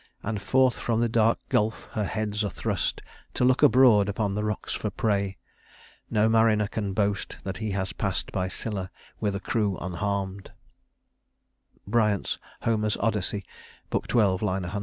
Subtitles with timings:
[0.23, 3.03] And forth from the dark gulf her heads are thrust,
[3.35, 5.37] To look abroad upon the rocks for prey,....
[6.09, 10.53] No mariner can boast That he has passed by Scylla with a crew Unharmed."
[11.85, 13.45] BRYANT'S Homer's Odyssey,
[13.91, 14.79] Book XII, line 100.